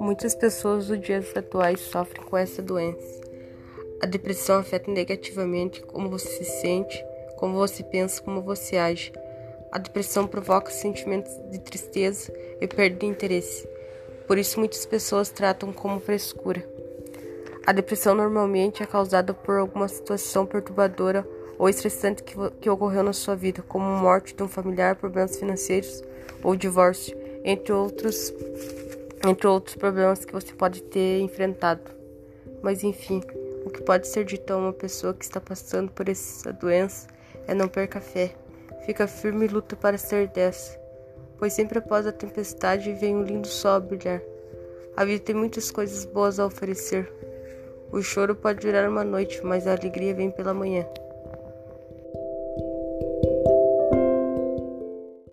Muitas 0.00 0.34
pessoas 0.34 0.86
dos 0.86 1.00
dias 1.00 1.36
atuais 1.36 1.80
sofrem 1.80 2.24
com 2.24 2.36
essa 2.36 2.62
doença. 2.62 3.20
A 4.02 4.06
depressão 4.06 4.58
afeta 4.58 4.90
negativamente 4.90 5.82
como 5.82 6.08
você 6.08 6.28
se 6.28 6.44
sente, 6.44 7.04
como 7.36 7.54
você 7.54 7.82
pensa, 7.82 8.22
como 8.22 8.42
você 8.42 8.76
age. 8.76 9.12
A 9.72 9.78
depressão 9.78 10.26
provoca 10.26 10.70
sentimentos 10.70 11.32
de 11.50 11.58
tristeza 11.58 12.32
e 12.60 12.66
perda 12.66 12.96
de 12.96 13.06
interesse. 13.06 13.68
Por 14.26 14.38
isso, 14.38 14.58
muitas 14.58 14.86
pessoas 14.86 15.30
tratam 15.30 15.72
como 15.72 16.00
frescura. 16.00 16.73
A 17.66 17.72
depressão 17.72 18.14
normalmente 18.14 18.82
é 18.82 18.86
causada 18.86 19.32
por 19.32 19.56
alguma 19.56 19.88
situação 19.88 20.44
perturbadora 20.44 21.26
ou 21.58 21.66
estressante 21.66 22.22
que, 22.22 22.34
que 22.60 22.68
ocorreu 22.68 23.02
na 23.02 23.14
sua 23.14 23.34
vida, 23.34 23.62
como 23.62 23.84
morte 23.84 24.34
de 24.34 24.42
um 24.42 24.48
familiar, 24.48 24.96
problemas 24.96 25.38
financeiros 25.38 26.02
ou 26.42 26.54
divórcio, 26.54 27.16
entre 27.42 27.72
outros 27.72 28.32
entre 29.26 29.46
outros 29.46 29.74
problemas 29.76 30.26
que 30.26 30.32
você 30.34 30.52
pode 30.52 30.82
ter 30.82 31.20
enfrentado. 31.20 31.90
Mas 32.62 32.84
enfim, 32.84 33.22
o 33.64 33.70
que 33.70 33.82
pode 33.82 34.06
ser 34.06 34.26
dito 34.26 34.52
a 34.52 34.58
uma 34.58 34.72
pessoa 34.72 35.14
que 35.14 35.24
está 35.24 35.40
passando 35.40 35.90
por 35.90 36.06
essa 36.06 36.52
doença 36.52 37.06
é 37.46 37.54
não 37.54 37.66
perca 37.66 38.02
fé. 38.02 38.34
Fica 38.84 39.06
firme 39.06 39.46
e 39.46 39.48
luta 39.48 39.74
para 39.74 39.96
ser 39.96 40.28
dessa, 40.28 40.78
pois 41.38 41.54
sempre 41.54 41.78
após 41.78 42.06
a 42.06 42.12
tempestade 42.12 42.92
vem 42.92 43.16
um 43.16 43.22
lindo 43.22 43.48
sol 43.48 43.72
a 43.72 43.80
brilhar. 43.80 44.20
A 44.94 45.06
vida 45.06 45.24
tem 45.24 45.34
muitas 45.34 45.70
coisas 45.70 46.04
boas 46.04 46.38
a 46.38 46.44
oferecer. 46.44 47.10
O 47.94 48.02
choro 48.02 48.34
pode 48.34 48.58
durar 48.66 48.88
uma 48.88 49.04
noite, 49.04 49.40
mas 49.46 49.68
a 49.68 49.72
alegria 49.72 50.12
vem 50.12 50.28
pela 50.28 50.52
manhã. 50.52 50.84